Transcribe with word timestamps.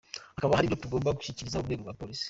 Hakaba 0.35 0.55
hari 0.57 0.65
ibyo 0.67 0.77
tugomba 0.83 1.15
gushyikiriza 1.17 1.59
urwego 1.59 1.81
rwa 1.83 1.97
polisi. 2.01 2.19